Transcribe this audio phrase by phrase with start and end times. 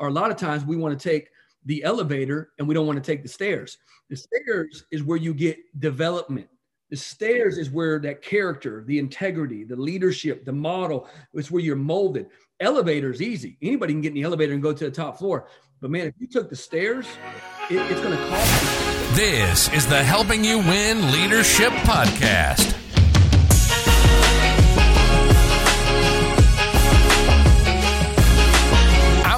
[0.00, 1.28] or a lot of times we want to take
[1.66, 3.78] the elevator and we don't want to take the stairs.
[4.08, 6.48] The stairs is where you get development.
[6.88, 11.76] The stairs is where that character, the integrity, the leadership, the model, it's where you're
[11.76, 12.26] molded.
[12.58, 13.56] Elevator is easy.
[13.62, 15.46] Anybody can get in the elevator and go to the top floor.
[15.80, 17.06] But man, if you took the stairs,
[17.70, 19.16] it, it's going to cost you.
[19.16, 22.79] This is the Helping You Win Leadership Podcast.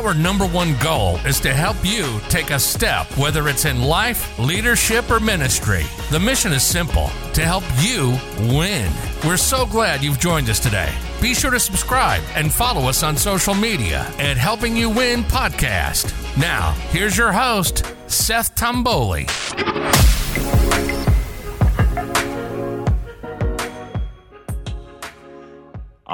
[0.02, 4.36] Our number one goal is to help you take a step, whether it's in life,
[4.36, 5.84] leadership, or ministry.
[6.10, 8.18] The mission is simple to help you
[8.52, 8.90] win.
[9.24, 10.92] We're so glad you've joined us today.
[11.20, 16.12] Be sure to subscribe and follow us on social media at Helping You Win Podcast.
[16.36, 19.28] Now, here's your host, Seth Tomboli.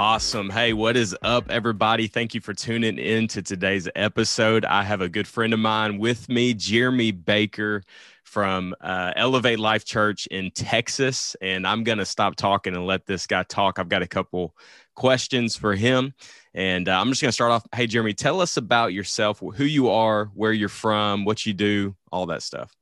[0.00, 0.48] Awesome.
[0.48, 2.06] Hey, what is up, everybody?
[2.06, 4.64] Thank you for tuning in to today's episode.
[4.64, 7.82] I have a good friend of mine with me, Jeremy Baker
[8.22, 11.34] from uh, Elevate Life Church in Texas.
[11.42, 13.80] And I'm going to stop talking and let this guy talk.
[13.80, 14.54] I've got a couple
[14.94, 16.14] questions for him.
[16.54, 17.66] And uh, I'm just going to start off.
[17.74, 21.96] Hey, Jeremy, tell us about yourself, who you are, where you're from, what you do,
[22.12, 22.72] all that stuff.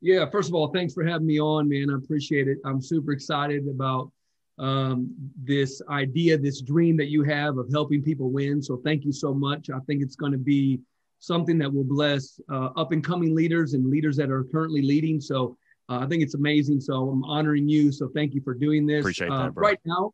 [0.00, 1.90] Yeah, first of all, thanks for having me on, man.
[1.90, 2.56] I appreciate it.
[2.64, 4.10] I'm super excited about
[4.60, 8.62] um, this idea, this dream that you have of helping people win.
[8.62, 9.70] So thank you so much.
[9.70, 10.80] I think it's going to be
[11.18, 15.20] something that will bless uh, up and coming leaders and leaders that are currently leading.
[15.20, 15.56] So
[15.88, 16.80] uh, I think it's amazing.
[16.80, 17.90] So I'm honoring you.
[17.90, 19.00] So thank you for doing this.
[19.00, 19.66] Appreciate uh, that, bro.
[19.66, 20.12] Right now,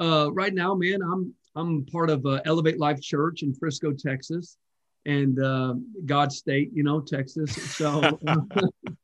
[0.00, 4.56] uh, right now, man, I'm I'm part of uh, Elevate Life Church in Frisco, Texas,
[5.04, 5.74] and uh,
[6.06, 7.54] God State, you know, Texas.
[7.76, 8.18] So,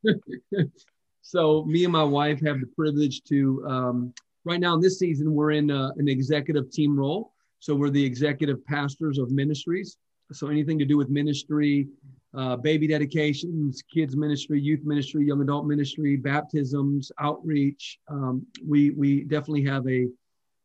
[1.21, 5.33] so me and my wife have the privilege to um, right now in this season
[5.35, 9.97] we're in uh, an executive team role so we're the executive pastors of ministries
[10.33, 11.89] so anything to do with ministry
[12.37, 19.25] uh, baby dedications kids ministry youth ministry young adult ministry baptisms outreach um, we we
[19.25, 20.07] definitely have a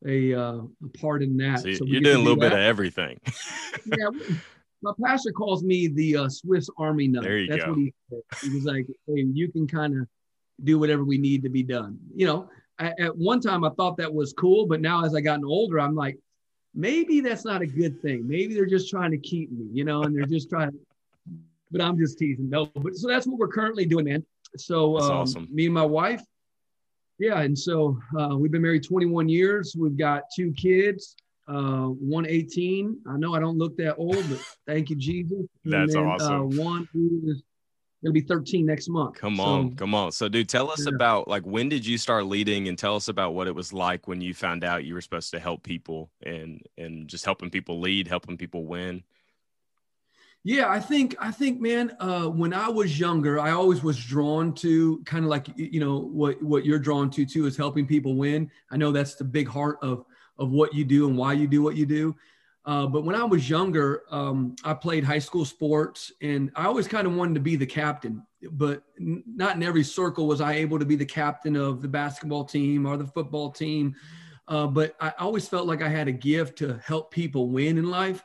[0.05, 2.59] a, uh, a part in that So so you're doing a little bit that.
[2.59, 3.19] of everything.
[3.85, 4.09] yeah
[4.81, 7.69] my pastor calls me the uh, swiss army knife There you that's go.
[7.69, 10.05] what he said he was like hey you can kind of
[10.65, 12.49] do whatever we need to be done you know
[12.79, 15.79] at, at one time I thought that was cool, but now as I gotten older,
[15.79, 16.17] I'm like,
[16.73, 18.27] maybe that's not a good thing.
[18.27, 20.71] Maybe they're just trying to keep me, you know, and they're just trying.
[21.71, 22.49] But I'm just teasing.
[22.49, 24.25] No, but so that's what we're currently doing, man.
[24.57, 25.47] So That's um, awesome.
[25.51, 26.21] me and my wife,
[27.19, 29.75] yeah, and so uh, we've been married 21 years.
[29.77, 31.15] We've got two kids.
[31.47, 33.01] Uh, one 18.
[33.07, 35.45] I know I don't look that old, but thank you, Jesus.
[35.65, 36.33] That's then, awesome.
[36.33, 37.43] Uh, one who is
[38.05, 39.15] to be 13 next month.
[39.15, 40.11] Come So- on, come on.
[40.11, 40.93] So, dude, tell us Yeah.
[40.95, 44.07] about like when did you start leading, and tell us about what it was like
[44.07, 47.79] when you found out you were supposed to help people and and just helping people
[47.79, 49.03] lead, helping people win.
[50.45, 54.53] Yeah, I think I think man, uh, when I was younger, I always was drawn
[54.55, 58.15] to kind of like you know what what you're drawn to too is helping people
[58.15, 58.51] win.
[58.69, 60.05] I know that's the big heart of
[60.37, 62.13] of what you do and why you do what you do.
[62.65, 66.87] Uh, but when I was younger, um, I played high school sports, and I always
[66.87, 68.25] kind of wanted to be the captain.
[68.51, 71.89] But n- not in every circle was I able to be the captain of the
[71.89, 73.95] basketball team or the football team.
[74.47, 77.89] Uh, but I always felt like I had a gift to help people win in
[77.89, 78.23] life.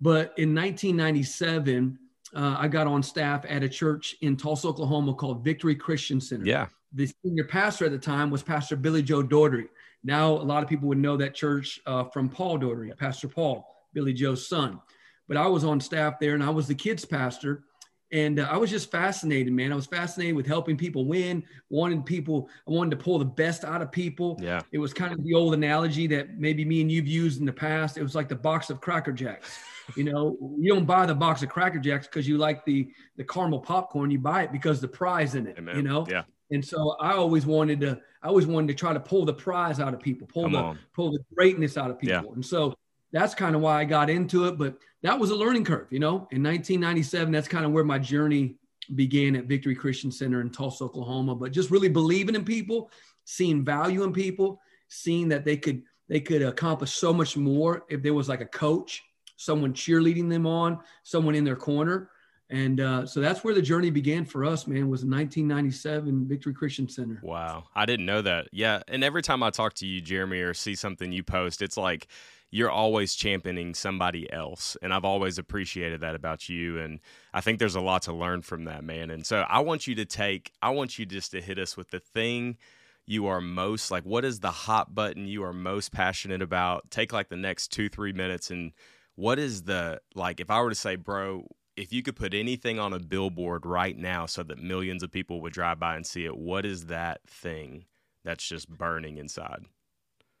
[0.00, 1.98] But in 1997,
[2.34, 6.44] uh, I got on staff at a church in Tulsa, Oklahoma called Victory Christian Center.
[6.44, 9.68] Yeah, The senior pastor at the time was Pastor Billy Joe Daugherty.
[10.06, 13.66] Now, a lot of people would know that church uh, from Paul Daugherty, Pastor Paul,
[13.92, 14.80] Billy Joe's son.
[15.26, 17.64] But I was on staff there and I was the kids pastor.
[18.12, 19.72] And uh, I was just fascinated, man.
[19.72, 23.64] I was fascinated with helping people win, wanted people, I wanted to pull the best
[23.64, 24.38] out of people.
[24.40, 27.46] yeah, It was kind of the old analogy that maybe me and you've used in
[27.46, 27.98] the past.
[27.98, 29.58] It was like the box of Cracker Jacks.
[29.96, 33.24] You know, you don't buy the box of Cracker Jacks because you like the the
[33.24, 34.12] caramel popcorn.
[34.12, 35.56] You buy it because the prize in it.
[35.58, 35.74] Amen.
[35.74, 38.00] You know, yeah, and so I always wanted to.
[38.22, 40.58] I always wanted to try to pull the prize out of people, pull Come the
[40.58, 40.78] on.
[40.94, 42.24] pull the greatness out of people.
[42.24, 42.32] Yeah.
[42.34, 42.74] And so
[43.12, 44.58] that's kind of why I got into it.
[44.58, 45.86] But that was a learning curve.
[45.90, 48.56] You know, in 1997, that's kind of where my journey
[48.94, 51.34] began at Victory Christian Center in Tulsa, Oklahoma.
[51.34, 52.90] But just really believing in people,
[53.24, 58.02] seeing value in people, seeing that they could they could accomplish so much more if
[58.02, 59.02] there was like a coach,
[59.36, 62.10] someone cheerleading them on, someone in their corner.
[62.48, 66.54] And uh, so that's where the journey began for us, man, was in 1997 Victory
[66.54, 67.18] Christian Center.
[67.22, 68.48] Wow, I didn't know that.
[68.52, 71.76] Yeah, and every time I talk to you, Jeremy, or see something you post, it's
[71.76, 72.06] like
[72.50, 76.78] you're always championing somebody else, and I've always appreciated that about you.
[76.78, 77.00] And
[77.34, 79.10] I think there's a lot to learn from that, man.
[79.10, 81.90] And so I want you to take, I want you just to hit us with
[81.90, 82.58] the thing
[83.06, 84.04] you are most like.
[84.04, 86.92] What is the hot button you are most passionate about?
[86.92, 88.72] Take like the next two, three minutes and
[89.16, 91.46] what is the like if I were to say, bro,
[91.76, 95.40] if you could put anything on a billboard right now so that millions of people
[95.42, 97.84] would drive by and see it, what is that thing
[98.24, 99.66] that's just burning inside?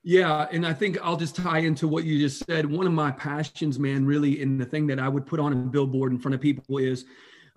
[0.02, 2.70] Yeah, and I think I'll just tie into what you just said.
[2.70, 5.56] One of my passions, man, really, and the thing that I would put on a
[5.56, 7.04] billboard in front of people is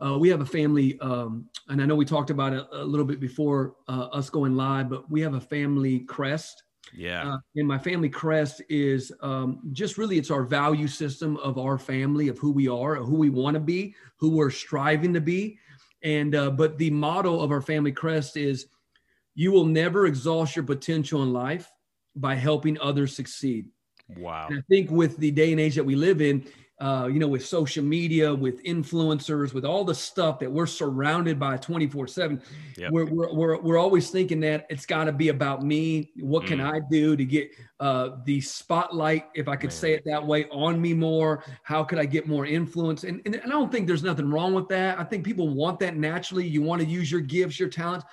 [0.03, 3.05] uh, we have a family, um, and I know we talked about it a little
[3.05, 6.63] bit before uh, us going live, but we have a family crest
[6.93, 7.33] yeah.
[7.33, 11.77] Uh, and my family crest is um, just really it's our value system of our
[11.77, 15.57] family of who we are, who we want to be, who we're striving to be.
[16.03, 18.67] And uh, but the motto of our family crest is
[19.35, 21.71] you will never exhaust your potential in life
[22.15, 23.67] by helping others succeed.
[24.17, 24.47] Wow.
[24.49, 26.45] And I think with the day and age that we live in,
[26.79, 31.37] uh, you know, with social media, with influencers, with all the stuff that we're surrounded
[31.37, 32.41] by 24 7,
[32.89, 36.11] we're, we're, we're, we're always thinking that it's got to be about me.
[36.21, 36.73] What can mm.
[36.73, 39.77] I do to get uh, the spotlight, if I could Man.
[39.77, 41.43] say it that way, on me more?
[41.63, 43.03] How could I get more influence?
[43.03, 44.97] And, and, and I don't think there's nothing wrong with that.
[44.97, 46.47] I think people want that naturally.
[46.47, 48.05] You want to use your gifts, your talents.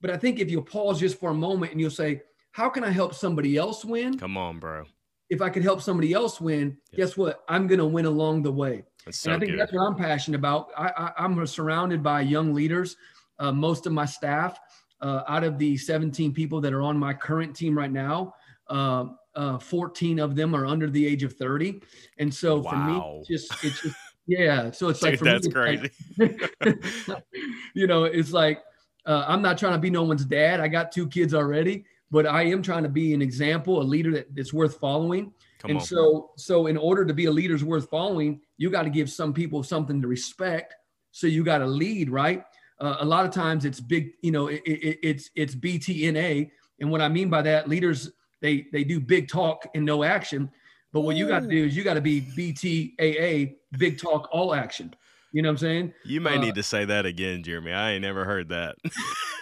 [0.00, 2.22] But I think if you pause just for a moment and you'll say,
[2.52, 4.16] how can I help somebody else win?
[4.16, 4.84] Come on, bro
[5.32, 7.42] if I could help somebody else win, guess what?
[7.48, 8.84] I'm going to win along the way.
[9.10, 9.60] So and I think good.
[9.60, 10.68] that's what I'm passionate about.
[10.76, 12.98] I, am surrounded by young leaders.
[13.38, 14.60] Uh, most of my staff,
[15.00, 18.34] uh, out of the 17 people that are on my current team right now,
[18.68, 21.80] uh, uh 14 of them are under the age of 30.
[22.18, 22.70] And so wow.
[22.70, 23.96] for me, it's just it's just
[24.26, 24.70] yeah.
[24.70, 25.90] So it's Dude, like for that's me, crazy.
[26.18, 27.24] Like,
[27.74, 28.62] you know, it's like
[29.06, 30.60] uh, I'm not trying to be no one's dad.
[30.60, 34.12] I got two kids already, but I am trying to be an example, a leader
[34.12, 35.32] that, that's worth following.
[35.60, 35.84] Come and on.
[35.84, 39.32] so, so in order to be a leader's worth following, you got to give some
[39.32, 40.74] people something to respect.
[41.10, 42.44] So you got to lead, right?
[42.78, 46.50] Uh, a lot of times it's big, you know, it, it, it's it's BTNA,
[46.80, 48.10] and what I mean by that, leaders
[48.40, 50.50] they they do big talk and no action.
[50.92, 54.52] But what you got to do is you got to be BTAA, big talk, all
[54.54, 54.94] action.
[55.32, 55.94] You know what I'm saying?
[56.04, 57.72] You may uh, need to say that again, Jeremy.
[57.72, 58.76] I ain't never heard that.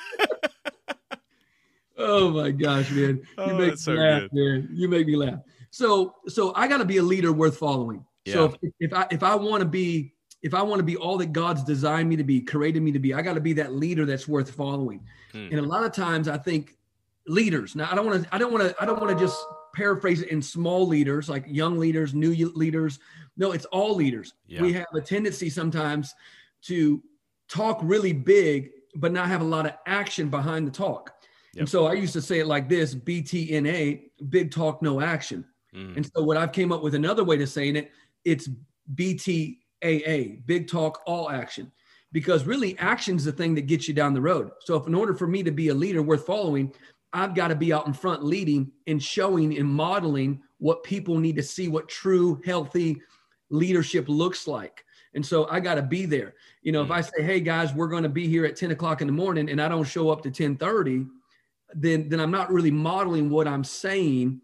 [2.00, 3.16] Oh my gosh, man!
[3.16, 4.30] You oh, make me so laugh, good.
[4.32, 4.68] man.
[4.72, 5.40] You make me laugh.
[5.70, 8.04] So, so I got to be a leader worth following.
[8.24, 8.34] Yeah.
[8.34, 11.18] So if, if I if I want to be if I want to be all
[11.18, 13.74] that God's designed me to be, created me to be, I got to be that
[13.74, 15.04] leader that's worth following.
[15.32, 15.48] Hmm.
[15.50, 16.76] And a lot of times, I think
[17.26, 17.76] leaders.
[17.76, 18.34] Now, I don't want to.
[18.34, 18.82] I don't want to.
[18.82, 19.38] I don't want to just
[19.74, 22.98] paraphrase it in small leaders like young leaders, new leaders.
[23.36, 24.34] No, it's all leaders.
[24.46, 24.62] Yeah.
[24.62, 26.14] We have a tendency sometimes
[26.62, 27.02] to
[27.48, 31.12] talk really big, but not have a lot of action behind the talk.
[31.54, 31.60] Yep.
[31.60, 35.44] And so I used to say it like this BTNA, big talk, no action.
[35.74, 35.96] Mm.
[35.96, 37.90] And so what I've came up with another way to saying it,
[38.24, 38.48] it's
[38.94, 41.70] BTAA, big talk, all action.
[42.12, 44.50] Because really action is the thing that gets you down the road.
[44.60, 46.72] So if in order for me to be a leader worth following,
[47.12, 51.36] I've got to be out in front leading and showing and modeling what people need
[51.36, 53.00] to see what true healthy
[53.50, 54.84] leadership looks like.
[55.14, 56.34] And so I got to be there.
[56.62, 56.86] You know, mm.
[56.86, 59.12] if I say, hey guys, we're going to be here at 10 o'clock in the
[59.12, 61.06] morning and I don't show up to 10 30,
[61.74, 64.40] then then I'm not really modeling what I'm saying.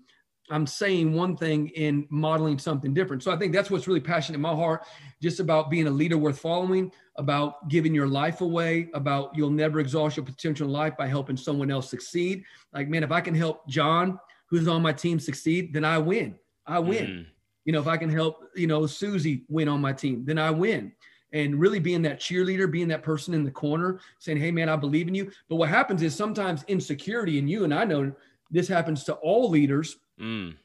[0.49, 3.23] I'm saying one thing and modeling something different.
[3.25, 4.87] So I think that's what's really passionate in my heart,
[5.21, 9.81] just about being a leader worth following, about giving your life away, about you'll never
[9.81, 12.45] exhaust your potential in life by helping someone else succeed.
[12.73, 16.37] Like, man, if I can help John, who's on my team, succeed, then I win.
[16.65, 17.07] I win.
[17.07, 17.27] Mm.
[17.65, 20.53] You know, if I can help, you know, Susie win on my team, then I
[20.53, 20.93] win
[21.33, 24.77] and really being that cheerleader, being that person in the corner, saying, Hey, man, I
[24.77, 25.31] believe in you.
[25.49, 28.13] But what happens is sometimes insecurity, and you and I know
[28.51, 29.97] this happens to all leaders.
[30.21, 30.57] Mm.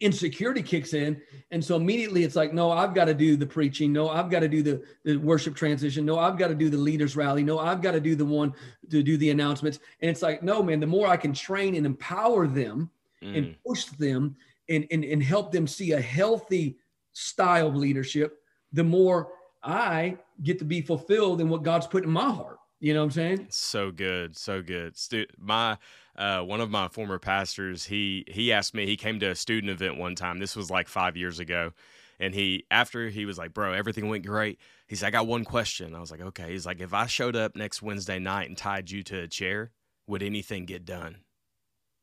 [0.00, 1.20] Insecurity kicks in.
[1.50, 3.92] And so immediately it's like, no, I've got to do the preaching.
[3.92, 6.04] No, I've got to do the, the worship transition.
[6.04, 7.44] No, I've got to do the leaders rally.
[7.44, 8.52] No, I've got to do the one
[8.90, 9.78] to do the announcements.
[10.00, 12.90] And it's like, no, man, the more I can train and empower them
[13.22, 13.36] mm.
[13.36, 14.34] and push them
[14.68, 16.78] and, and, and help them see a healthy
[17.12, 18.40] style of leadership,
[18.72, 19.28] the more
[19.66, 22.58] I get to be fulfilled in what God's put in my heart.
[22.78, 23.46] You know what I'm saying?
[23.50, 24.94] So good, so good.
[25.38, 25.78] My
[26.16, 28.86] uh, one of my former pastors, he he asked me.
[28.86, 30.38] He came to a student event one time.
[30.38, 31.72] This was like five years ago,
[32.20, 35.44] and he after he was like, "Bro, everything went great." He said, "I got one
[35.44, 38.56] question." I was like, "Okay." He's like, "If I showed up next Wednesday night and
[38.56, 39.72] tied you to a chair,
[40.06, 41.16] would anything get done?"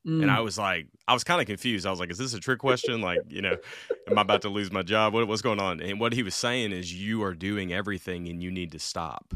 [0.05, 0.23] Mm.
[0.23, 1.85] And I was like, I was kind of confused.
[1.85, 3.01] I was like, is this a trick question?
[3.01, 3.55] Like, you know,
[4.09, 5.13] am I about to lose my job?
[5.13, 5.79] What, what's going on?
[5.79, 9.33] And what he was saying is, you are doing everything and you need to stop.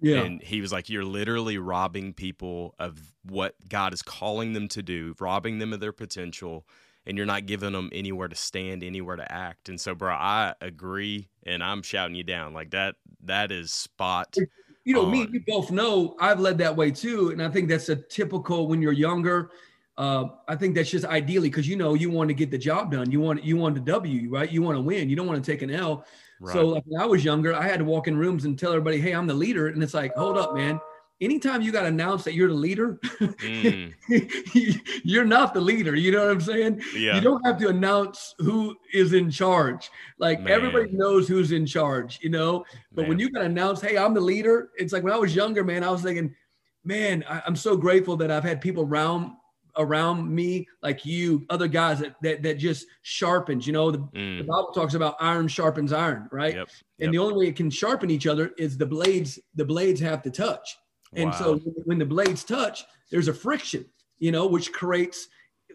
[0.00, 0.18] Yeah.
[0.18, 4.82] And he was like, you're literally robbing people of what God is calling them to
[4.82, 6.66] do, robbing them of their potential,
[7.06, 9.68] and you're not giving them anywhere to stand, anywhere to act.
[9.68, 12.96] And so, bro, I agree, and I'm shouting you down like that.
[13.22, 14.36] That is spot.
[14.84, 15.10] You know, on.
[15.10, 18.68] me, you both know I've led that way too, and I think that's a typical
[18.68, 19.50] when you're younger
[19.96, 22.90] uh, I think that's just ideally because you know you want to get the job
[22.90, 23.10] done.
[23.10, 24.50] You want you want the W, right?
[24.50, 25.08] You want to win.
[25.08, 26.04] You don't want to take an L.
[26.40, 26.52] Right.
[26.52, 29.00] So like when I was younger, I had to walk in rooms and tell everybody,
[29.00, 30.80] "Hey, I'm the leader," and it's like, hold up, man.
[31.20, 33.94] Anytime you got to announce that you're the leader, mm.
[35.04, 35.94] you're not the leader.
[35.94, 36.82] You know what I'm saying?
[36.92, 37.14] Yeah.
[37.14, 39.90] You don't have to announce who is in charge.
[40.18, 40.52] Like man.
[40.52, 42.64] everybody knows who's in charge, you know.
[42.90, 43.10] But man.
[43.10, 45.62] when you got to announce, "Hey, I'm the leader," it's like when I was younger,
[45.62, 45.84] man.
[45.84, 46.34] I was thinking,
[46.82, 49.30] man, I, I'm so grateful that I've had people around
[49.76, 54.38] around me like you other guys that that, that just sharpens you know the, mm.
[54.38, 56.68] the bible talks about iron sharpens iron right yep.
[57.00, 57.12] and yep.
[57.12, 60.30] the only way it can sharpen each other is the blades the blades have to
[60.30, 60.76] touch
[61.14, 61.36] and wow.
[61.36, 63.84] so when the blades touch there's a friction
[64.18, 65.28] you know which creates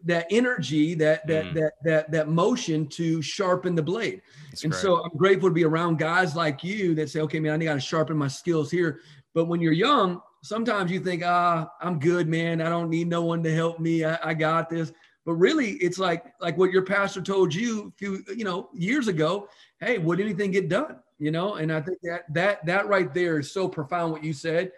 [0.05, 1.53] that energy that that mm.
[1.53, 4.81] that that that motion to sharpen the blade That's and great.
[4.81, 7.73] so i'm grateful to be around guys like you that say okay man i got
[7.73, 9.01] to sharpen my skills here
[9.33, 12.61] but when you're young sometimes you think, ah, I'm good, man.
[12.61, 14.05] I don't need no one to help me.
[14.05, 14.91] I, I got this.
[15.25, 19.07] But really, it's like like what your pastor told you a few, you know, years
[19.07, 19.47] ago.
[19.79, 20.97] Hey, would anything get done?
[21.19, 24.11] You know, and I think that that that right there is so profound.
[24.11, 24.71] What you said,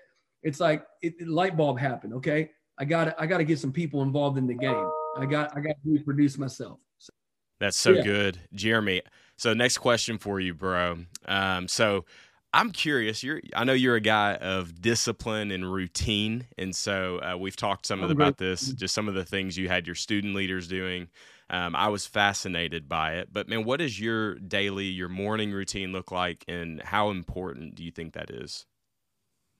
[0.43, 2.13] it's like it, it light bulb happened.
[2.15, 4.89] Okay, I got I got to get some people involved in the game.
[5.17, 6.79] I got I got to reproduce myself.
[6.97, 7.13] So,
[7.59, 8.01] That's so yeah.
[8.01, 9.03] good, Jeremy.
[9.37, 10.97] So next question for you, bro.
[11.25, 12.05] Um, so
[12.53, 13.23] I'm curious.
[13.23, 17.85] You're, I know you're a guy of discipline and routine, and so uh, we've talked
[17.85, 21.07] some of about this, just some of the things you had your student leaders doing.
[21.49, 23.29] Um, I was fascinated by it.
[23.31, 27.83] But man, what does your daily, your morning routine look like, and how important do
[27.83, 28.65] you think that is?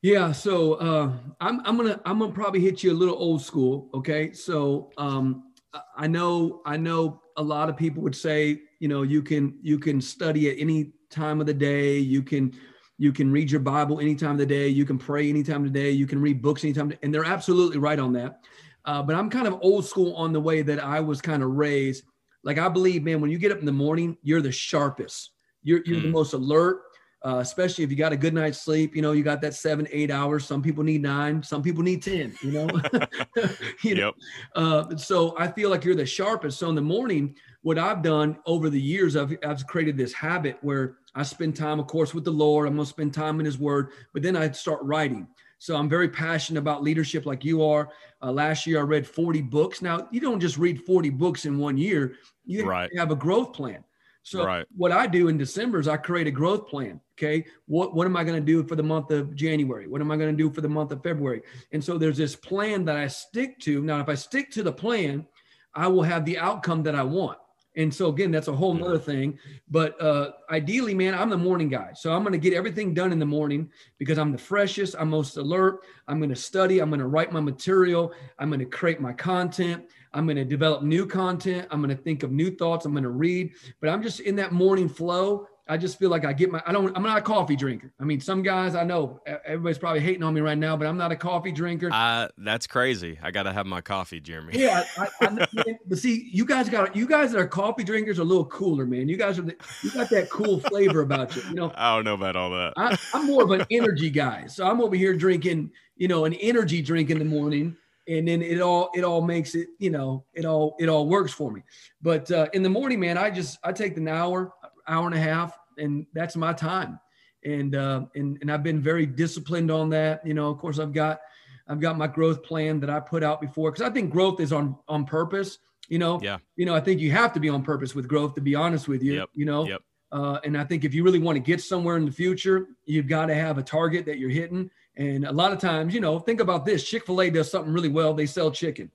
[0.02, 3.90] Yeah, so uh, I'm I'm gonna I'm gonna probably hit you a little old school.
[3.94, 5.52] Okay, so um,
[5.96, 9.78] I know I know a lot of people would say you know you can you
[9.78, 12.00] can study at any time of the day.
[12.00, 12.54] You can
[13.02, 14.68] you can read your Bible anytime of the day.
[14.68, 15.90] You can pray anytime of the day.
[15.90, 16.94] You can read books anytime.
[17.02, 18.42] And they're absolutely right on that.
[18.86, 21.50] Uh, but I'm kind of old school on the way that I was kind of
[21.50, 22.04] raised.
[22.44, 25.32] Like I believe, man, when you get up in the morning, you're the sharpest.
[25.64, 26.04] You're, you're mm.
[26.04, 26.84] the most alert,
[27.26, 28.96] uh, especially if you got a good night's sleep.
[28.96, 30.46] You know, you got that seven, eight hours.
[30.46, 31.42] Some people need nine.
[31.42, 32.36] Some people need ten.
[32.44, 32.70] You know.
[33.84, 34.14] you yep.
[34.56, 36.60] Uh, so I feel like you're the sharpest.
[36.60, 40.60] So in the morning, what I've done over the years, I've, I've created this habit
[40.62, 42.68] where I spend time, of course, with the Lord.
[42.68, 45.28] I'm going to spend time in His Word, but then I start writing.
[45.60, 47.90] So I'm very passionate about leadership, like you are.
[48.22, 49.82] Uh, last year, I read 40 books.
[49.82, 52.16] Now, you don't just read 40 books in one year.
[52.46, 52.90] You right.
[52.98, 53.84] have a growth plan.
[54.24, 54.66] So right.
[54.76, 57.00] what I do in December is I create a growth plan.
[57.18, 59.88] Okay, what what am I going to do for the month of January?
[59.88, 61.42] What am I going to do for the month of February?
[61.72, 63.84] And so there's this plan that I stick to.
[63.84, 65.28] Now, if I stick to the plan,
[65.74, 67.38] I will have the outcome that I want.
[67.76, 69.40] And so again, that's a whole nother thing.
[69.70, 71.92] But uh, ideally, man, I'm the morning guy.
[71.94, 75.10] So I'm going to get everything done in the morning because I'm the freshest, I'm
[75.10, 75.80] most alert.
[76.08, 79.14] I'm going to study, I'm going to write my material, I'm going to create my
[79.14, 79.86] content.
[80.14, 81.68] I'm going to develop new content.
[81.72, 82.86] I'm going to think of new thoughts.
[82.86, 86.26] I'm going to read, but I'm just in that morning flow I just feel like
[86.26, 87.94] I get my, I don't, I'm not a coffee drinker.
[87.98, 90.98] I mean, some guys I know, everybody's probably hating on me right now, but I'm
[90.98, 91.90] not a coffee drinker.
[91.94, 93.18] Uh, that's crazy.
[93.24, 94.60] I got to have my coffee, Jeremy.
[94.60, 94.84] Yeah.
[94.98, 95.48] I, I,
[95.88, 98.86] but see, you guys got, you guys that are coffee drinkers are a little cooler,
[98.86, 99.08] man.
[99.08, 101.42] You guys are, the, you got that cool flavor about you.
[101.44, 102.74] You know, I don't know about all that.
[102.76, 104.48] I, I'm more of an energy guy.
[104.48, 107.78] So I'm over here drinking, you know, an energy drink in the morning
[108.10, 111.32] and then it all it all makes it you know it all it all works
[111.32, 111.62] for me
[112.02, 114.52] but uh, in the morning man i just i take an hour
[114.88, 117.00] hour and a half and that's my time.
[117.44, 120.26] And, uh, and, and I've been very disciplined on that.
[120.26, 121.22] You know, of course I've got,
[121.68, 123.72] I've got my growth plan that I put out before.
[123.72, 125.58] Cause I think growth is on, on purpose,
[125.90, 126.38] you know, yeah.
[126.56, 128.88] you know, I think you have to be on purpose with growth, to be honest
[128.88, 129.30] with you, yep.
[129.34, 129.82] you know, yep.
[130.12, 133.08] Uh, and I think if you really want to get somewhere in the future, you've
[133.08, 134.70] got to have a target that you're hitting.
[134.98, 137.72] And a lot of times, you know, think about this Chick fil A does something
[137.72, 138.14] really well.
[138.14, 138.92] They sell chicken.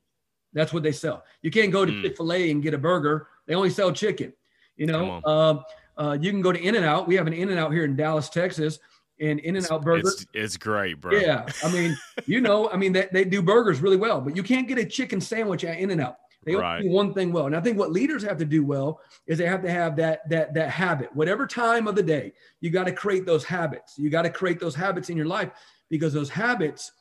[0.53, 1.25] That's what they sell.
[1.43, 2.03] You can't go to mm.
[2.03, 4.33] Chick fil A and get a burger, they only sell chicken.
[4.77, 5.65] You know, um,
[5.97, 7.07] uh, you can go to In and Out.
[7.07, 8.79] We have an In and Out here in Dallas, Texas,
[9.21, 10.09] and In and Out Burger.
[10.09, 11.19] It's, it's, great, bro.
[11.19, 14.43] Yeah, I mean, you know, I mean, they, they do burgers really well, but you
[14.43, 16.17] can't get a chicken sandwich at In and Out.
[16.45, 16.83] They only right.
[16.83, 19.47] do one thing well, and I think what leaders have to do well is they
[19.47, 21.15] have to have that that that habit.
[21.15, 23.95] Whatever time of the day, you got to create those habits.
[23.99, 25.51] You got to create those habits in your life
[25.91, 26.93] because those habits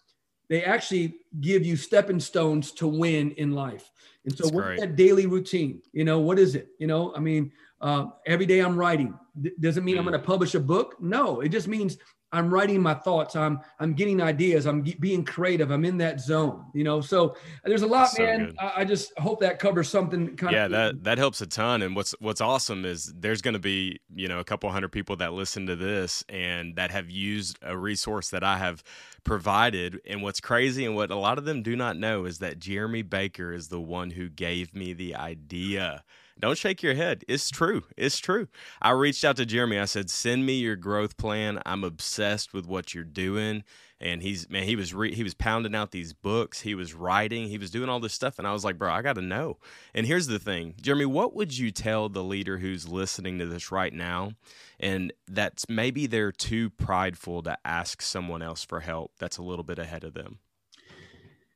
[0.48, 3.92] they actually give you stepping stones to win in life.
[4.26, 5.82] And so, what's that daily routine?
[5.94, 6.70] You know, what is it?
[6.80, 7.52] You know, I mean,
[7.86, 9.14] Uh, every day I'm writing.
[9.40, 10.10] D- doesn't mean I'm Mm.
[10.10, 10.96] going to publish a book.
[11.00, 11.98] No, it just means
[12.32, 13.36] I'm writing my thoughts.
[13.36, 14.66] I'm I'm getting ideas.
[14.66, 15.70] I'm ge- being creative.
[15.70, 16.66] I'm in that zone.
[16.74, 18.56] You know, so there's a lot, So man.
[18.60, 20.36] I, I just hope that covers something.
[20.36, 23.54] Kind yeah of that that helps a ton and what's what's awesome is there's going
[23.54, 27.10] to be you know a couple hundred people that listen to this and that have
[27.12, 28.84] used a resource that i have
[29.24, 32.60] provided and what's crazy and what a lot of them do not know is that
[32.60, 36.04] jeremy baker is the one who gave me the idea
[36.40, 37.24] don't shake your head.
[37.28, 37.84] It's true.
[37.96, 38.48] It's true.
[38.82, 39.80] I reached out to jeremy.
[39.80, 41.62] I said send me your growth plan.
[41.66, 43.64] I'm obsessed with what you're doing.
[44.02, 46.62] And he's man he was re- he was pounding out these books.
[46.62, 47.48] He was writing.
[47.48, 48.38] He was doing all this stuff.
[48.38, 49.58] And i was like bro i gotta know.
[49.94, 50.76] And here's the thing.
[50.82, 54.34] Jeremy what would you tell the leader who's listening to this right now
[54.78, 59.64] and that's maybe they're too prideful to ask someone else for help that's a little
[59.64, 60.40] bit ahead of them?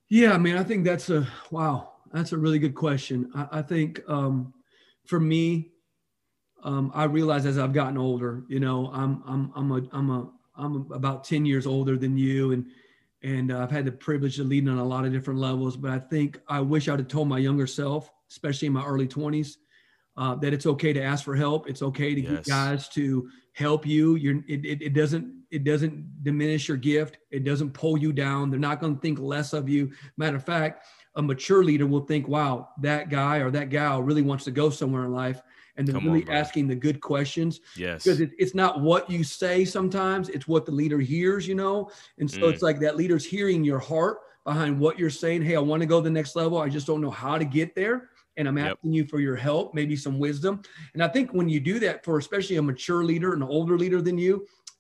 [0.08, 1.92] Yeah, man, I think that's a wow.
[2.12, 3.30] That's a really good question.
[3.36, 4.54] I, I think um,
[5.10, 5.72] for me,
[6.64, 10.32] um, I realize as I've gotten older, you know, I'm I'm I'm a I'm a
[10.56, 12.68] I'm about ten years older than you, and
[13.24, 15.76] and uh, I've had the privilege of leading on a lot of different levels.
[15.76, 19.08] But I think I wish I'd have told my younger self, especially in my early
[19.08, 19.58] twenties,
[20.16, 21.68] uh, that it's okay to ask for help.
[21.68, 22.32] It's okay to Yes.
[22.32, 24.16] get guys to help you.
[24.16, 27.18] You're it, it, it doesn't it doesn't diminish your gift.
[27.32, 28.52] It doesn't pull you down.
[28.52, 29.92] They're not going to think less of you.
[30.18, 30.86] Matter of fact,
[31.20, 34.70] a mature leader will think, "Wow, that guy or that gal really wants to go
[34.70, 35.42] somewhere in life,"
[35.76, 36.34] and they're Come really bro.
[36.36, 37.60] asking the good questions.
[37.76, 38.04] Yes.
[38.04, 41.90] Because it, it's not what you say sometimes it's what the leader hears you know?
[42.20, 42.50] And so Mm.
[42.52, 45.42] it's like that leader's hearing your heart behind what you're saying.
[45.44, 46.58] Hey i want to go to the next level.
[46.58, 48.10] I just don't know how to get there.
[48.38, 48.78] And i'm Yep.
[48.78, 50.54] asking you for your help maybe some wisdom.
[50.94, 54.02] And i think when you do that for especially a mature leader an older leader
[54.02, 54.34] than you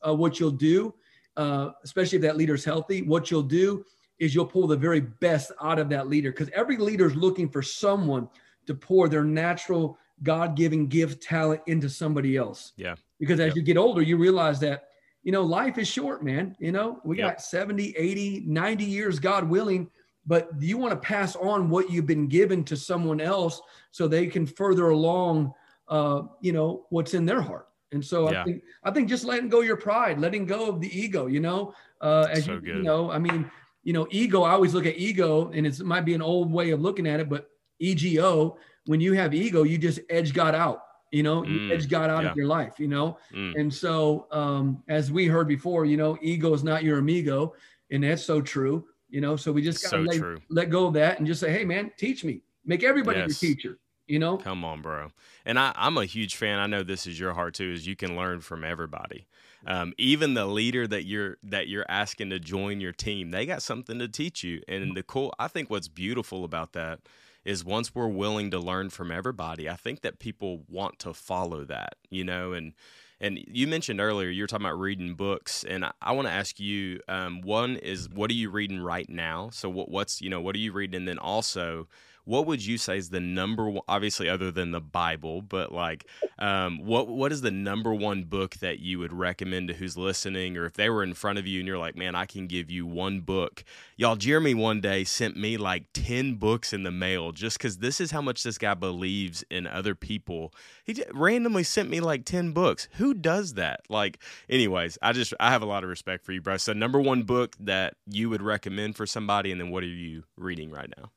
[0.08, 0.93] uh, what you'll do
[1.38, 3.86] uh, especially if that leader's healthy what you'll do
[4.19, 7.49] is you'll pull the very best out of that leader because every leader is looking
[7.49, 8.27] for someone
[8.67, 12.95] to pour their natural god-given gift talent into somebody else Yeah.
[13.19, 13.55] because as Yep.
[13.55, 14.89] you get older you realize that
[15.23, 17.27] you know life is short man you know we Yep.
[17.27, 19.89] got 70 80 90 years god willing
[20.25, 23.61] but you want to pass on what you've been given to someone else
[23.91, 25.53] so they can further along
[25.88, 28.41] uh you know what's in their heart and so Yeah.
[28.41, 31.39] i think i think just letting go your pride letting go of the ego you
[31.39, 33.49] know uh as So you, you know i mean
[33.83, 36.51] you know ego i always look at ego and it's, it might be an old
[36.51, 40.53] way of looking at it but ego when you have ego you just edge god
[40.55, 42.31] out you know you Mm, edge god out yeah.
[42.31, 43.53] of your life you know Mm.
[43.55, 47.53] and so, um, as we heard before, you know, ego is not your amigo,
[47.91, 48.86] and that's so true.
[49.09, 50.17] You know, so we just gotta let,
[50.49, 52.43] let go of that and just say, "Hey, man, teach me.
[52.63, 53.41] Make everybody Yes.
[53.41, 55.12] your teacher." You know, Come on, bro.
[55.45, 56.58] And I, I'm a huge fan.
[56.58, 57.72] I know this is your heart too.
[57.72, 59.28] Is you can learn from everybody,
[59.67, 63.30] um, even the leader that you're that you're asking to join your team.
[63.30, 64.63] They got something to teach you.
[64.67, 67.02] And the cool, I think, what's beautiful about that
[67.45, 71.63] is once we're willing to learn from everybody, I think that people want to follow
[71.65, 71.93] that.
[72.10, 72.74] You know, and
[73.22, 76.34] and you mentioned earlier you were talking about reading books, and I, I want to
[76.34, 77.00] ask you.
[77.08, 79.52] Um, one is what are you reading right now?
[79.52, 80.95] So what what's you know what are you reading?
[80.95, 81.88] And then also
[82.25, 86.05] what would you say is the number one obviously other than the bible but like
[86.39, 90.58] um, what what is the number one book that you would recommend to who's listening
[90.58, 92.69] or if they were in front of you and you're like man i can give
[92.69, 93.63] you one book.
[93.97, 98.01] Y'all jeremy one day sent me like 10 books in the mail just because this
[98.01, 100.53] is how much this guy believes in other people.
[100.84, 102.88] He randomly sent me like 10 books.
[102.93, 103.82] Who does that?
[103.89, 106.58] Like anyways i just i have a lot of respect for you bro.
[106.58, 110.23] So number one book that you would recommend for somebody and then what are you
[110.38, 111.12] reading right now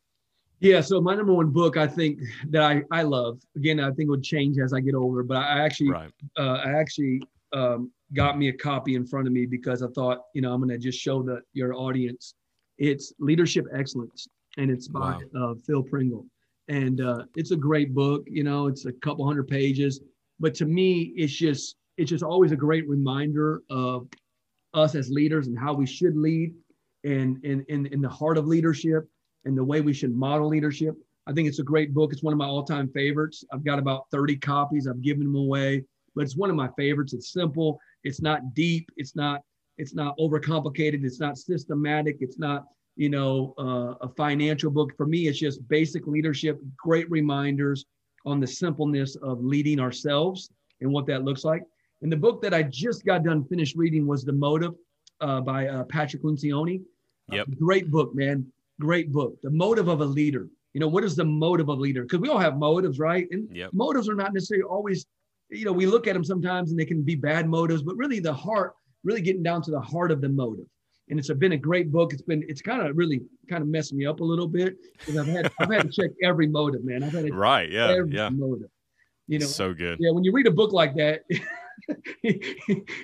[0.63, 0.81] yeah.
[0.81, 2.21] So my number one book, I think
[2.51, 3.41] that I I love.
[3.57, 6.73] Again, I think would change as I get older, but I actually right uh, I
[6.79, 7.21] actually
[7.53, 10.61] um, got me a copy in front of me because I thought, you know, I'm
[10.61, 12.35] going to just show the your audience.
[12.79, 16.27] It's Leadership Excellence, and it's by uh, Phil Pringle,
[16.69, 18.23] and uh, it's a great book.
[18.27, 20.01] You know, it's a couple hundred pages,
[20.39, 24.07] but to me, it's just it's just always a great reminder of
[24.75, 26.55] us as leaders and how we should lead,
[27.03, 29.09] and in in in the heart of leadership
[29.45, 30.97] and the way we should model leadership.
[31.27, 32.13] I think it's a great book.
[32.13, 33.45] It's one of my all-time favorites.
[33.53, 34.87] I've got about 30 copies.
[34.87, 37.13] I've given them away, but it's one of my favorites.
[37.13, 37.79] It's simple.
[38.05, 38.91] It's not deep.
[38.97, 39.43] It's not.
[39.79, 41.05] It's not overcomplicated.
[41.05, 42.19] It's not systematic.
[42.21, 44.97] It's not you know uh, a financial book.
[44.97, 46.61] For me, it's just basic leadership.
[46.77, 47.87] Great reminders
[48.27, 50.51] on the simpleness of leading ourselves
[50.81, 51.63] and what that looks like.
[52.03, 54.75] And the book that I just got done finished reading was The Motive
[55.21, 56.83] uh, by uh, Patrick Lencioni.
[57.31, 57.49] Yep.
[57.59, 58.47] great book, man.
[58.83, 59.41] Great book.
[59.43, 60.49] The motive of a leader.
[60.75, 62.03] You know, what is the motive of a leader?
[62.03, 63.29] Because we all have motives, right?
[63.31, 63.71] And Yep.
[63.73, 65.07] motives are not necessarily always,
[65.51, 68.19] you know, we look at them sometimes and they can be bad motives, but really
[68.19, 70.65] the heart, really getting down to the heart of the motive.
[71.11, 72.13] And it's been a great book.
[72.13, 75.17] It's been, it's kind of really kind of messed me up a little bit because
[75.17, 77.05] I've had, I've had to check every motive, man.
[77.05, 77.71] I've had to Right.
[77.71, 77.91] Yeah.
[77.93, 78.31] every Yeah.
[78.31, 78.69] motive.
[79.29, 79.99] You know, so good.
[80.01, 81.23] Yeah, when you read a book like that,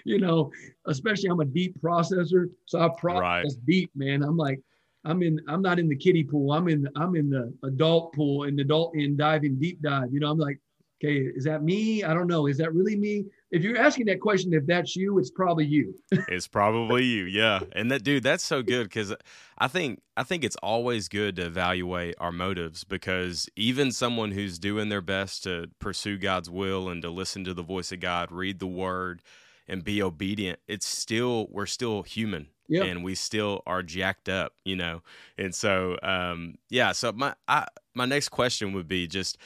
[0.05, 0.51] you know,
[0.87, 3.67] especially I'm a deep processor, so I process right.
[3.67, 4.25] deep, man.
[4.25, 4.61] I'm like,
[5.05, 6.53] I'm in, I'm not in the kiddie pool.
[6.53, 10.13] I'm in, I'm in the adult pool and adult in diving deep dive.
[10.13, 10.59] You know, I'm like,
[11.03, 12.05] okay, is that me?
[12.05, 12.47] I don't know.
[12.47, 13.27] Is that really me?
[13.51, 15.95] If you're asking that question, if that's you, it's probably you.
[16.29, 17.61] it's probably you, yeah.
[17.73, 19.15] And that dude, that's so good because
[19.57, 24.59] I think I think it's always good to evaluate our motives because even someone who's
[24.59, 28.31] doing their best to pursue God's will and to listen to the voice of God,
[28.31, 29.23] read the Word,
[29.67, 32.49] and be obedient, it's still we're still human.
[32.69, 32.85] Yep.
[32.87, 35.03] and we still are jacked up, you know.
[35.39, 36.93] And so, um, yeah.
[36.93, 39.39] So my I, my next question would be just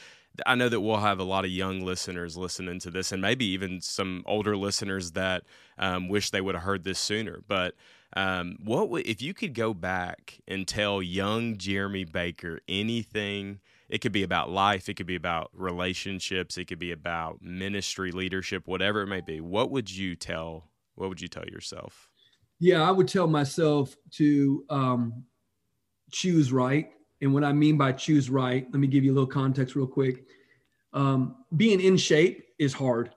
[0.45, 3.45] I know that we'll have a lot of young listeners listening to this, and maybe
[3.45, 5.43] even some older listeners that
[5.77, 7.41] um, wish they would have heard this sooner.
[7.47, 7.75] But
[8.15, 13.59] um, what would, if you could go back and tell young Jeremy Baker anything?
[13.89, 18.11] It could be about life, it could be about relationships, it could be about ministry,
[18.11, 19.39] leadership, whatever it may be.
[19.39, 20.69] What would you tell?
[20.95, 22.09] What would you tell yourself?
[22.63, 25.25] Yeah, I would tell myself to um,
[26.11, 29.27] choose right and what I mean by choose right, let me give you a little
[29.27, 30.25] context real quick.
[30.93, 33.13] Um, being in shape is hard.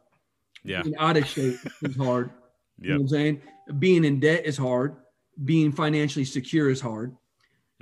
[0.64, 0.82] Yeah.
[0.82, 2.30] Being out of shape is hard.
[2.80, 3.42] You know what I'm saying?
[3.78, 4.96] Being in debt is hard.
[5.44, 7.16] Being financially secure is hard.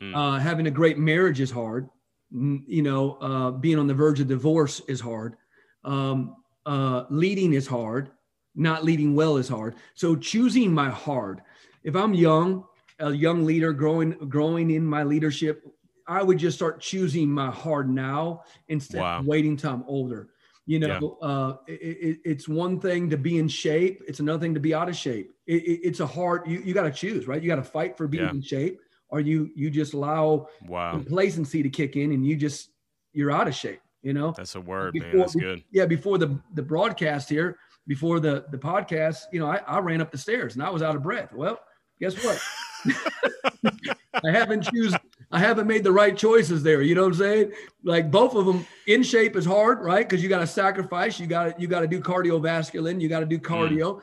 [0.00, 0.14] Mm.
[0.14, 1.88] Uh, having a great marriage is hard.
[2.30, 5.36] You know, uh, being on the verge of divorce is hard.
[5.84, 8.10] Um, uh, leading is hard.
[8.54, 9.76] Not leading well is hard.
[9.94, 11.42] So choosing my hard.
[11.84, 12.64] If I'm young,
[12.98, 15.62] a young leader growing growing in my leadership
[16.06, 19.20] I would just start choosing my hard now instead wow.
[19.20, 20.28] of waiting till I'm older.
[20.66, 21.28] You know, yeah.
[21.28, 24.02] uh, it, it, it's one thing to be in shape.
[24.08, 25.34] It's another thing to be out of shape.
[25.46, 27.42] It, it's a hard, you, you got to choose, right?
[27.42, 28.30] You got to fight for being yeah.
[28.30, 30.92] in shape or you, you just allow wow.
[30.92, 32.70] complacency to kick in and you just,
[33.12, 34.32] you're out of shape, you know?
[34.34, 35.18] That's a word, before, man.
[35.18, 35.64] That's good.
[35.70, 35.84] Yeah.
[35.84, 40.10] Before the, the broadcast here, before the, the podcast, you know, I, I ran up
[40.10, 41.34] the stairs and I was out of breath.
[41.34, 41.60] Well,
[42.00, 42.40] guess what?
[44.24, 44.94] I haven't choose
[45.34, 46.80] I haven't made the right choices there.
[46.80, 47.52] You know what I'm saying?
[47.82, 50.08] Like both of them in shape is hard, right?
[50.08, 51.18] Because you got to sacrifice.
[51.18, 53.00] You got to you got to do cardiovascular.
[53.00, 53.42] You got to do mm.
[53.42, 53.96] cardio.
[53.96, 54.00] Mm.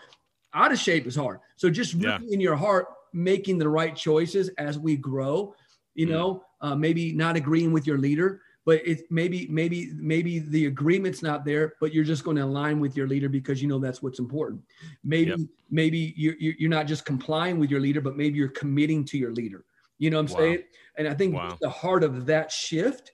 [0.53, 1.39] Out of shape is hard.
[1.55, 2.19] So just yeah.
[2.29, 5.55] in your heart, making the right choices as we grow.
[5.95, 6.09] You mm.
[6.09, 11.21] know, uh, maybe not agreeing with your leader, but it's maybe maybe maybe the agreement's
[11.21, 14.01] not there, but you're just going to align with your leader because you know that's
[14.01, 14.61] what's important.
[15.03, 15.39] Maybe yep.
[15.69, 19.33] maybe you're you're not just complying with your leader, but maybe you're committing to your
[19.33, 19.65] leader.
[19.99, 20.39] You know what I'm wow.
[20.39, 20.63] saying?
[20.97, 21.57] And I think wow.
[21.59, 23.11] the heart of that shift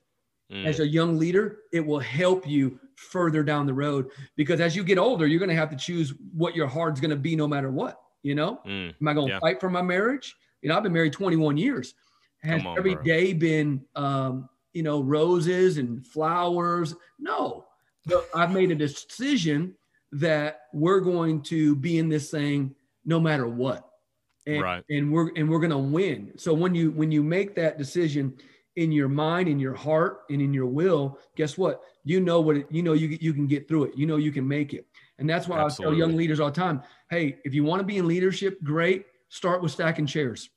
[0.52, 0.64] mm.
[0.64, 4.84] as a young leader, it will help you further down the road because as you
[4.84, 7.48] get older, you're going to have to choose what your heart's going to be no
[7.48, 8.00] matter what.
[8.22, 8.94] You know, mm.
[9.02, 9.40] am I going to yeah.
[9.40, 10.36] fight for my marriage?
[10.62, 11.96] You know, I've been married 21 years.
[12.44, 13.04] Has on, every bro.
[13.04, 16.96] day been, um, you know, roses and flowers?
[17.20, 17.66] No,
[18.34, 19.76] I've made a decision
[20.14, 23.88] that we're going to be in this thing no matter what
[24.48, 24.84] and, right.
[24.90, 26.32] and we're and we're gonna win.
[26.38, 28.34] So when you when you make that decision
[28.78, 31.82] in your mind, in your heart, and in your will, guess what?
[32.06, 33.98] You know what it, you know you you can get through it.
[33.98, 34.88] You know you can make it.
[35.20, 35.98] And that's why Absolutely.
[35.98, 38.64] I tell young leaders all the time, hey, if you want to be in leadership,
[38.64, 39.06] great.
[39.30, 40.50] Start with stacking chairs.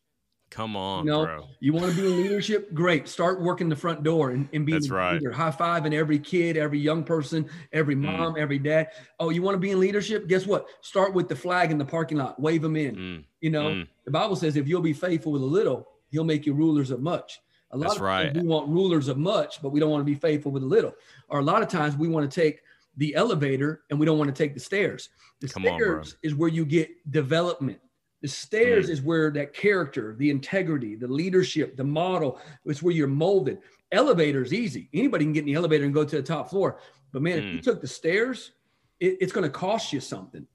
[0.50, 1.48] Come on, you know, bro.
[1.60, 2.74] You want to be in leadership?
[2.74, 3.06] Great.
[3.06, 5.14] Start working the front door and, and being right.
[5.14, 5.30] leader.
[5.30, 8.00] High fiving every kid, every young person, every mm.
[8.00, 8.38] mom, mm.
[8.38, 8.88] every dad.
[9.20, 10.26] Oh, you want to be in leadership?
[10.26, 10.66] Guess what?
[10.80, 12.40] Start with the flag in the parking lot.
[12.40, 12.96] Wave them in.
[12.96, 13.24] Mm.
[13.40, 13.88] You know, mm.
[14.04, 17.00] the Bible says if you'll be faithful with a little, he'll make you rulers of
[17.00, 17.40] much.
[17.70, 18.34] A lot That's of right.
[18.34, 20.92] we want rulers of much, but we don't want to be faithful with a little.
[21.28, 22.60] Or a lot of times we want to take
[22.96, 25.10] the elevator and we don't want to take the stairs.
[25.40, 27.78] The Come stairs on, is where you get development
[28.22, 28.90] the stairs mm.
[28.90, 33.58] is where that character, the integrity, the leadership, the model, it's where you're molded.
[33.92, 34.88] Elevator is easy.
[34.92, 36.80] Anybody can get in the elevator and go to the top floor.
[37.12, 37.46] But man, mm.
[37.48, 37.62] if you mm.
[37.62, 38.52] took the stairs,
[39.00, 40.46] it, it's going to cost you something.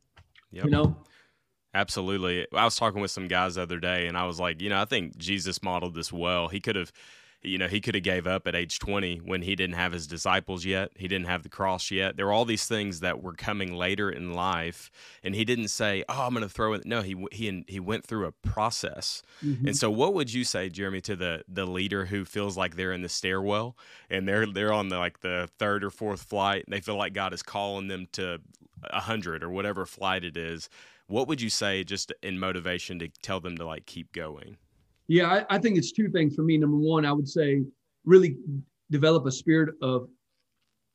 [0.52, 0.66] Yep.
[0.66, 0.98] You know?
[1.74, 2.48] Absolutely.
[2.54, 4.82] I was talking with some guys the other day and I was like, you know,
[4.82, 6.48] I think Jesus modeled this well.
[6.48, 6.94] He could have
[7.48, 10.08] you know, he could have gave up at age 20 when he didn't have his
[10.08, 10.92] disciples yet.
[10.96, 12.18] He didn't have the cross yet.
[12.18, 14.92] There were all these things that were coming later in life,
[15.24, 18.06] and he didn't say, "Oh, I'm going to throw it." No, he he he went
[18.06, 19.22] through a process.
[19.44, 19.68] Mm-hmm.
[19.68, 22.94] And so, what would you say, Jeremy, to the the leader who feels like they're
[22.94, 23.78] in the stairwell
[24.10, 27.14] and they're they're on the like the third or fourth flight, and they feel like
[27.14, 28.40] God is calling them to
[28.84, 30.70] a hundred or whatever flight it is?
[31.08, 34.58] What would you say, just in motivation, to tell them to like keep going?
[35.08, 36.58] Yeah, I, I, think it's two things for me.
[36.58, 37.64] Number one, I would say
[38.06, 38.38] really
[38.90, 40.10] develop a spirit of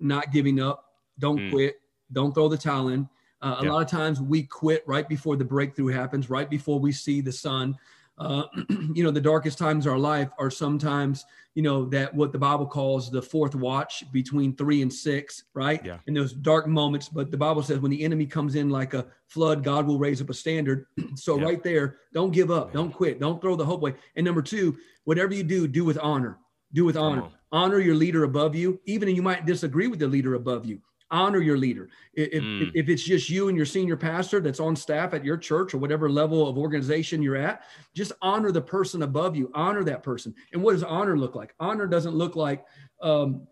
[0.01, 0.85] not giving up.
[1.19, 1.51] Don't mm.
[1.51, 1.77] quit.
[2.13, 3.09] Don't throw the towel in.
[3.43, 3.69] Uh, yeah.
[3.69, 7.21] A lot of times we quit right before the breakthrough happens, right before we see
[7.21, 7.77] the sun.
[8.21, 8.45] Uh,
[8.95, 12.39] you know, the darkest times of our life are sometimes, you know, that what the
[12.39, 15.85] Bible calls the fourth watch between three and six, right?
[15.85, 15.99] Yeah.
[16.07, 17.09] In those dark moments.
[17.09, 20.21] But the Bible says when the enemy comes in like a flood, God will raise
[20.21, 20.87] up a standard.
[21.17, 21.45] so Yeah.
[21.45, 22.75] right there, don't give up, Man.
[22.75, 23.95] don't quit, don't throw the hope away.
[24.17, 26.39] And number two, whatever you do, do with honor.
[26.73, 27.25] Do with honor.
[27.51, 30.79] Honor your leader above you, even if you might disagree with the leader above you.
[31.11, 31.89] Honor your leader.
[32.15, 32.71] If, Mm.
[32.75, 35.79] if, it's just you and your senior pastor that's on staff at your church or
[35.79, 37.63] whatever level of organization you're at,
[37.95, 39.51] just honor the person above you.
[39.55, 40.35] Honor that person.
[40.53, 41.55] And what does honor look like?
[41.59, 42.65] Honor doesn't look like
[43.03, 43.47] um,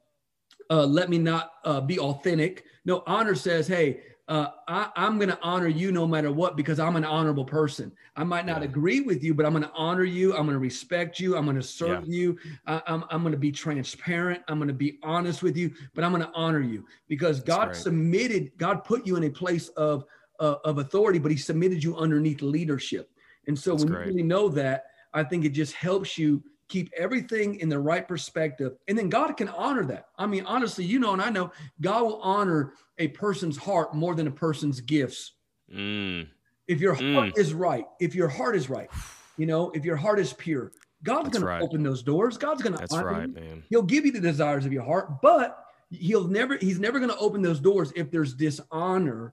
[0.70, 2.64] uh, let me not uh, be authentic.
[2.84, 6.78] No, honor says, hey, uh, I, I'm going to honor you no matter what because
[6.78, 7.90] I'm an honorable person.
[8.14, 8.64] I might not Yeah.
[8.64, 10.32] agree with you, but I'm going to honor you.
[10.36, 11.34] I'm going to respect you.
[11.36, 12.38] I'm going to serve you.
[12.66, 14.42] I, I'm, I'm going to be transparent.
[14.48, 17.68] I'm going to be honest with you, but I'm going to honor you because God
[17.68, 17.76] great.
[17.76, 20.04] submitted, God put you in a place of,
[20.40, 23.10] uh, of authority, but he submitted you underneath leadership.
[23.46, 24.06] And so That's when great.
[24.06, 28.06] you really know that, I think it just helps you keep everything in the right
[28.06, 28.76] perspective.
[28.88, 30.08] And then God can honor that.
[30.18, 31.50] I mean, honestly, you know, and I know
[31.80, 35.32] God will honor a person's heart more than a person's gifts.
[35.74, 36.28] Mm,
[36.66, 37.38] If your heart Mm.
[37.38, 38.90] is right, if your heart is right,
[39.38, 41.60] you know, if your heart is pure, God's going right.
[41.60, 42.36] to open those doors.
[42.36, 43.34] God's going to that's honor right, you.
[43.34, 43.64] man.
[43.70, 47.16] He'll give you the desires of your heart, but he'll never, he's never going to
[47.18, 49.32] open those doors if there's dishonor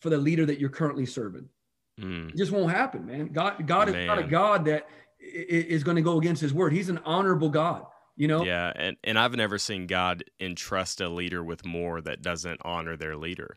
[0.00, 1.48] for the leader that you're currently serving.
[2.00, 3.28] Mm, It just won't happen, man.
[3.28, 4.88] God, God is not a God that
[5.24, 6.72] is going to go against his word.
[6.72, 8.44] He's an honorable God, you know?
[8.44, 12.96] yeah, and and I've never seen God entrust a leader with more that doesn't honor
[12.96, 13.56] their leader.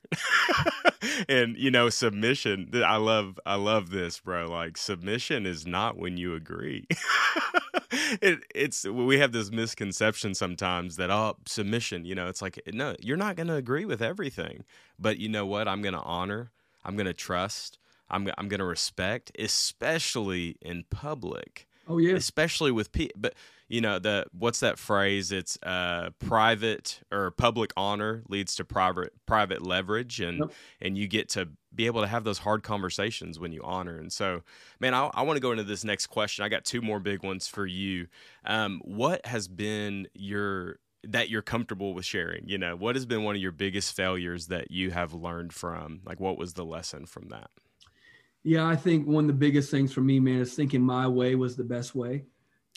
[1.30, 2.72] and you know, submission.
[2.74, 4.50] I love I love this, bro.
[4.50, 6.88] Like submission is not when you agree.
[7.92, 12.96] it, it's we have this misconception sometimes that oh submission, you know, it's like no,
[13.00, 14.64] you're not going to agree with everything,
[15.00, 15.68] but you know what?
[15.68, 16.52] I'm going to honor.
[16.84, 17.78] I'm going to trust.
[18.10, 22.16] I'm I'm going to respect, especially in public Oh, yeah.
[22.16, 23.34] especially with people but
[23.70, 25.32] you know the what's that phrase?
[25.32, 30.52] It's uh private or public honor leads to private private leverage and Yep.
[30.82, 34.12] and you get to be able to have those hard conversations when you honor and
[34.12, 34.42] so
[34.80, 36.44] man i, I want to go into this next question.
[36.44, 38.08] I got two more big ones for you.
[38.44, 42.50] Um what has been your that you're comfortable with sharing?
[42.50, 46.02] You know what has been one of your biggest failures that you have learned from?
[46.06, 47.50] Like what was the lesson from that
[48.48, 51.36] Yeah, I think one of the biggest things for me, man, is thinking my way
[51.36, 52.24] was the best way.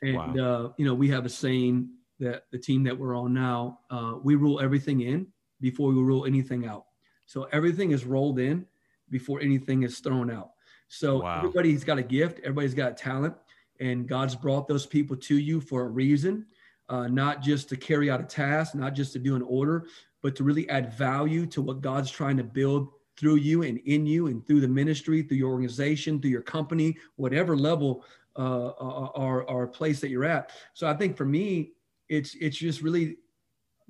[0.02, 3.78] And, uh, you know, we have a saying that the team that we're on now,
[3.88, 5.28] uh, we rule everything in
[5.60, 6.86] before we rule anything out.
[7.26, 8.66] So everything is rolled in
[9.10, 10.50] before anything is thrown out.
[10.88, 11.36] So Wow.
[11.36, 13.36] everybody's got a gift, everybody's got talent,
[13.78, 16.46] and God's brought those people to you for a reason,
[16.88, 19.86] uh, not just to carry out a task, not just to do an order,
[20.20, 22.88] but to really add value to what God's trying to build
[23.20, 26.96] through you and in you and through the ministry, through your organization, through your company,
[27.16, 28.02] whatever level
[28.36, 30.52] uh, or, or place that you're at.
[30.72, 31.72] So I think for me,
[32.08, 33.18] it's it's just really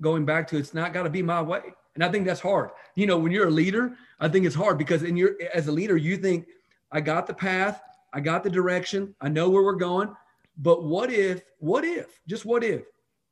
[0.01, 1.61] going back to it's not got to be my way,
[1.95, 2.71] and I think that's hard.
[2.95, 5.71] You know, when you're a leader, I think it's hard because in your as a
[5.71, 6.47] leader, you think
[6.91, 7.81] I got the path,
[8.13, 10.13] I got the direction, I know where we're going,
[10.57, 12.83] but what if, what if, just what if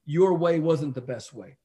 [0.05, 1.57] your way wasn't the best way?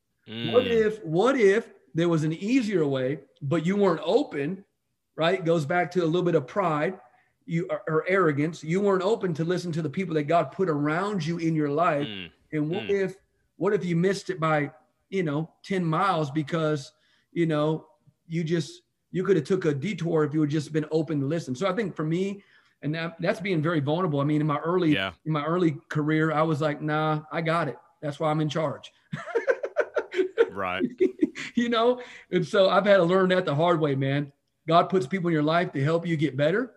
[0.42, 4.64] What Mm, if what if there was an easier way, but you weren't open,
[5.16, 5.44] right?
[5.44, 6.98] Goes back to a little bit of pride,
[7.46, 8.64] you or, or arrogance.
[8.64, 11.70] You weren't open to listen to the people that God put around you in your
[11.70, 12.08] life.
[12.08, 12.90] mm, And what Mm.
[13.04, 13.16] if
[13.56, 14.70] what if you missed it by,
[15.10, 16.92] you know, 10 miles because,
[17.32, 17.86] you know,
[18.26, 21.26] you just you could have took a detour if you had just been open to
[21.26, 21.54] listen.
[21.54, 22.42] So I think for me,
[22.82, 24.20] and that, that's being very vulnerable.
[24.20, 27.40] I mean, in my early yeah in my early career, I was like, nah, I
[27.40, 27.76] got it.
[28.02, 28.92] That's why I'm in charge.
[30.50, 30.84] right
[31.56, 32.00] you know?
[32.30, 34.32] And so I've had to learn that the hard way, man.
[34.66, 36.74] God puts people in your life to help you get better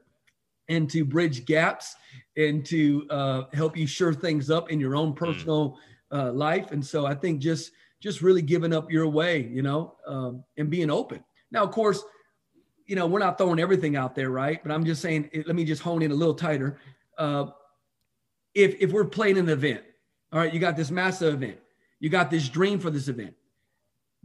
[0.70, 1.96] and to bridge gaps
[2.36, 5.78] and to uh, help you shore things up in your own personal
[6.12, 6.72] uh, life.
[6.72, 10.70] And so I think just just really giving up your way, you know, um, and
[10.70, 11.24] being open.
[11.50, 12.04] Now, of course,
[12.86, 14.62] you know, we're not throwing everything out there, right?
[14.62, 16.80] But I'm just saying, let me just hone in a little tighter.
[17.18, 17.48] Uh,
[18.54, 19.82] if if we're playing an event,
[20.32, 21.58] all right, you got this massive event,
[22.00, 23.34] you got this dream for this event,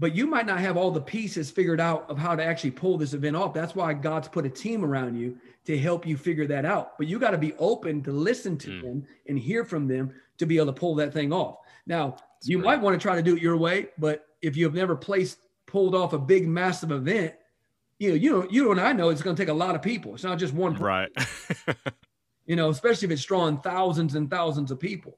[0.02, 2.98] but you might not have all the pieces figured out of how to actually pull
[2.98, 3.54] this event off.
[3.54, 6.98] That's why God's put a team around you to help you figure that out.
[6.98, 8.82] But you got to be open to listen to Mm.
[8.82, 11.58] them and hear from them to be able to pull that thing off.
[11.86, 12.64] Now, That's you great.
[12.66, 15.38] might want to try to do it your way, but if you have never placed
[15.66, 17.34] pulled off a big massive event,
[18.00, 19.82] you know, you know, you and I know it's going to take a lot of
[19.82, 20.14] people.
[20.16, 21.12] It's not just one, person, right
[22.46, 25.16] you know, especially if it's drawing thousands and thousands of people.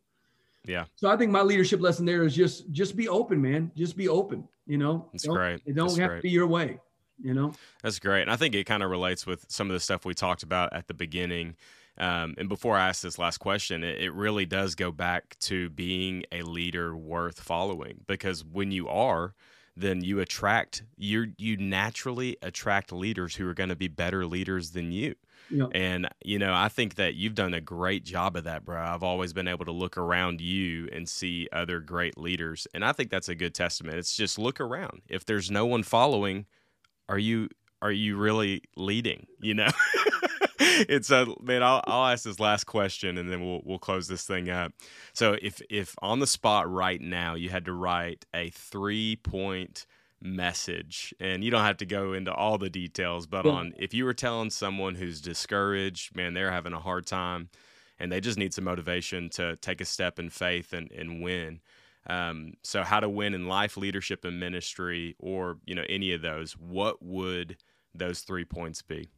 [0.67, 3.71] Yeah So I think my leadership lesson there is just just be open, man.
[3.77, 4.49] Just be open.
[4.67, 5.61] You know, That's Don't- great.
[5.67, 6.19] It don't That's have great.
[6.19, 6.81] to be your way.
[7.23, 8.23] You know, That's great.
[8.23, 10.73] And I think it kind of relates with some of the stuff we talked about
[10.73, 11.55] at the beginning.
[11.97, 15.69] Um, and before I ask this last question, it, it really does go back to
[15.71, 19.35] being a leader worth following because when you are,
[19.77, 24.71] then you attract you you naturally attract leaders who are going to be better leaders
[24.73, 25.15] than you.
[25.51, 25.67] Yeah.
[25.73, 28.81] And you know, I think that you've done a great job of that, bro.
[28.81, 32.93] I've always been able to look around you and see other great leaders, and I
[32.93, 33.99] think that's a good testament.
[33.99, 35.03] It's just look around.
[35.09, 36.47] If there's no one following,
[37.09, 37.49] are you
[37.83, 39.27] are you really leading?
[39.41, 39.69] You know.
[40.59, 41.63] it's a man.
[41.63, 44.73] I'll, I'll ask this last question and then we'll we'll close this thing up.
[45.13, 49.87] So if if on the spot right now you had to write a three point
[50.21, 53.53] message and you don't have to go into all the details but yeah.
[53.53, 57.49] on if you were telling someone who's discouraged man they're having a hard time
[57.99, 61.61] and they just need some motivation to take a step in faith and, and win
[62.07, 66.23] um, so how to win in life leadership and ministry or you know any of
[66.23, 67.57] those what would
[67.95, 69.09] those three points be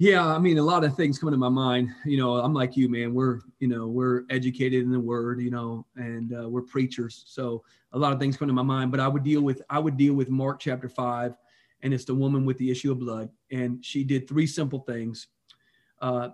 [0.00, 1.90] yeah, I mean, a lot of things come to my mind.
[2.06, 3.12] You know, I'm like you, man.
[3.12, 7.22] We're, you know, we're educated in the word, you know, and uh, we're preachers.
[7.26, 8.92] So a lot of things come to my mind.
[8.92, 11.34] But I would deal with, I would deal with Mark chapter five,
[11.82, 15.26] and it's the woman with the issue of blood, and she did three simple things.
[16.00, 16.30] Uh,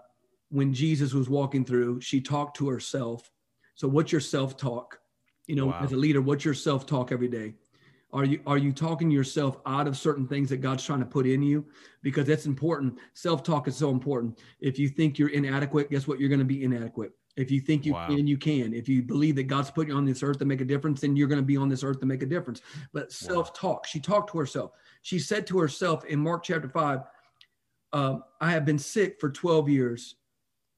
[0.50, 3.32] when Jesus was walking through, she talked to herself.
[3.74, 5.00] So, what's your self talk?
[5.48, 5.80] You know, wow.
[5.82, 7.54] as a leader, what's your self talk every day?
[8.16, 11.26] Are you are you talking yourself out of certain things that God's trying to put
[11.26, 11.66] in you?
[12.02, 12.98] Because that's important.
[13.12, 14.38] Self-talk is so important.
[14.58, 16.18] If you think you're inadequate, guess what?
[16.18, 17.12] You're going to be inadequate.
[17.36, 18.06] If you think you wow.
[18.06, 18.72] can, you can.
[18.72, 21.14] If you believe that God's put you on this earth to make a difference, then
[21.14, 22.62] you're going to be on this earth to make a difference.
[22.94, 23.86] But self-talk.
[23.86, 24.70] She talked to herself.
[25.02, 27.00] She said to herself in Mark chapter five,
[27.92, 30.14] uh, "I have been sick for 12 years,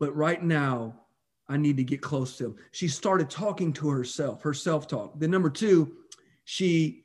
[0.01, 1.03] but right now
[1.49, 4.43] I need to get close to Him." She started talking to herself.
[4.43, 5.21] Her self-talk.
[5.21, 5.99] Then number two,
[6.43, 7.05] she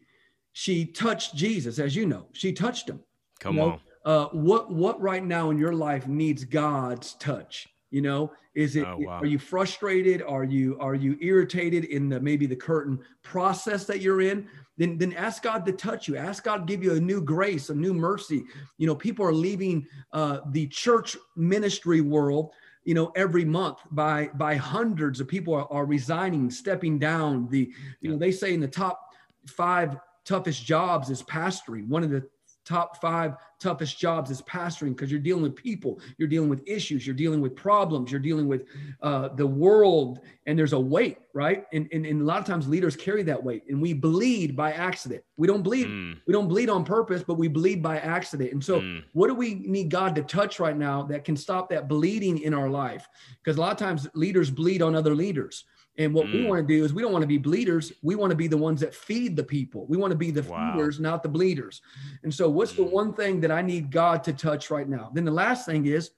[0.53, 3.01] she touched Jesus, as you know, she touched him.
[3.39, 3.69] Come you know?
[3.71, 3.79] on.
[4.05, 7.67] Uh, what what right now in your life needs God's touch?
[7.89, 8.85] You know, is it?
[8.85, 9.19] Oh, wow.
[9.19, 10.21] Are you frustrated?
[10.21, 14.47] Are you are you irritated in the maybe the curtain process that you're in?
[14.77, 16.17] Then then ask God to touch you.
[16.17, 18.43] Ask God to give you a new grace, a new mercy.
[18.77, 22.51] You know, people are leaving uh, the church ministry world
[22.85, 27.71] you know every month by by hundreds of people are, are resigning stepping down the
[28.01, 29.13] you know they say in the top
[29.47, 31.87] five toughest jobs is pastoring.
[31.87, 32.27] One of the
[32.65, 37.05] top five toughest jobs is pastoring because you're dealing with people, you're dealing with issues,
[37.05, 38.65] you're dealing with problems, you're dealing with
[39.01, 41.65] uh, the world, and there's a weight, right?
[41.73, 44.71] And, and, and, a lot of times leaders carry that weight, and we bleed by
[44.73, 45.23] accident.
[45.37, 46.17] We don't bleed, mm.
[46.25, 48.51] we don't bleed on purpose, but we bleed by accident.
[48.51, 49.03] And so, mm.
[49.13, 52.53] what do we need God to touch right now that can stop that bleeding in
[52.53, 53.07] our life?
[53.43, 55.65] Because a lot of times leaders bleed on other leaders.
[55.97, 56.33] And what mm.
[56.33, 57.93] we want to do is we don't want to be bleeders.
[58.01, 59.85] We want to be the ones that feed the people.
[59.87, 60.73] We want to be the wow.
[60.73, 61.81] feeders, not the bleeders.
[62.23, 62.77] And so, what's mm.
[62.77, 65.11] the one thing that I need God to touch right now?
[65.13, 66.11] Then the last thing is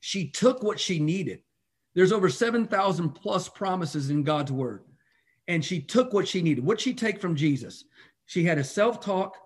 [0.00, 1.40] she took what she needed.
[1.94, 4.84] There's over 7,000 plus promises in God's word.
[5.46, 6.64] And she took what she needed.
[6.64, 7.84] What she take from Jesus?
[8.26, 9.36] She had a self talk,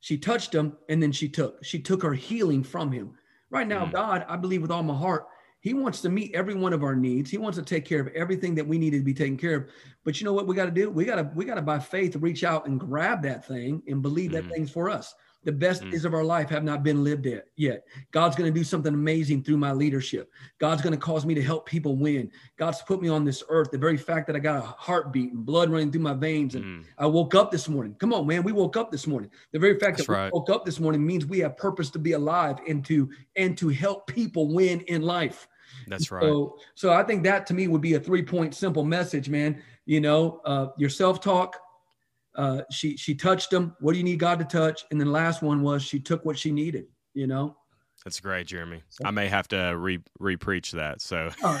[0.00, 1.64] she touched him, and then she took.
[1.64, 3.14] She took her healing from him.
[3.50, 3.92] Right now, mm.
[3.92, 5.26] God, I believe with all my heart,
[5.62, 7.30] he wants to meet every one of our needs.
[7.30, 9.66] He wants to take care of everything that we need to be taken care of.
[10.04, 10.90] But you know what we got to do?
[10.90, 14.02] We got to we got to by faith reach out and grab that thing and
[14.02, 14.50] believe that mm.
[14.50, 15.14] thing's for us.
[15.44, 15.92] The best mm.
[15.92, 17.84] days of our life have not been lived yet.
[18.10, 20.32] God's going to do something amazing through my leadership.
[20.58, 22.30] God's going to cause me to help people win.
[22.56, 23.70] God's put me on this earth.
[23.70, 26.64] The very fact that I got a heartbeat and blood running through my veins, and
[26.64, 26.84] mm.
[26.98, 27.94] I woke up this morning.
[28.00, 29.30] Come on, man, we woke up this morning.
[29.52, 30.32] The very fact That's that right.
[30.32, 33.56] we woke up this morning means we have purpose to be alive and to and
[33.58, 35.46] to help people win in life.
[35.86, 36.22] That's right.
[36.22, 39.62] So, so I think that to me would be a three point simple message, man.
[39.86, 41.58] You know, uh, your self talk.
[42.34, 43.76] Uh, she she touched him.
[43.80, 44.84] What do you need God to touch?
[44.90, 46.86] And then the last one was she took what she needed.
[47.14, 47.56] You know.
[48.04, 48.82] That's great, Jeremy.
[49.04, 51.00] I may have to re re preach that.
[51.00, 51.60] So, oh.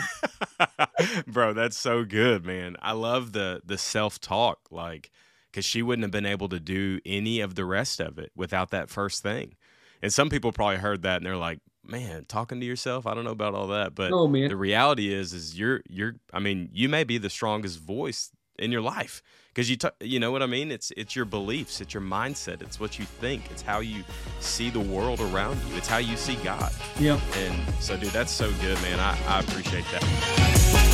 [1.26, 2.76] bro, that's so good, man.
[2.80, 5.10] I love the the self talk, like
[5.52, 8.70] because she wouldn't have been able to do any of the rest of it without
[8.70, 9.54] that first thing.
[10.00, 13.24] And some people probably heard that and they're like, man, talking to yourself, I don't
[13.24, 16.88] know about all that, but oh, the reality is, is you're, you're, I mean, you
[16.88, 20.46] may be the strongest voice in your life because you, t- you know what I
[20.46, 20.70] mean?
[20.70, 24.04] It's, it's your beliefs, it's your mindset, it's what you think, it's how you
[24.40, 26.72] see the world around you, it's how you see God.
[26.98, 27.18] Yeah.
[27.36, 29.00] And so, dude, that's so good, man.
[29.00, 30.91] I, I appreciate that.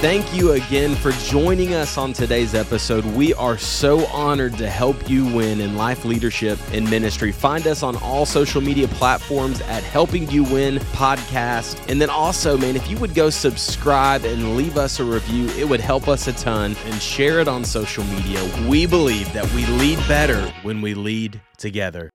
[0.00, 3.02] Thank you again for joining us on today's episode.
[3.06, 7.32] We are so honored to help you win in life leadership and ministry.
[7.32, 11.82] Find us on all social media platforms at Helping You Win Podcast.
[11.88, 15.66] And then also, man, if you would go subscribe and leave us a review, it
[15.66, 18.44] would help us a ton and share it on social media.
[18.68, 22.10] We believe that we lead better when we lead together.